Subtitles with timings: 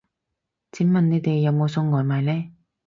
[0.71, 2.51] 請問你哋有冇送外賣呢